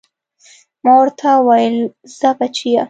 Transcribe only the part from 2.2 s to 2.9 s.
بچيه.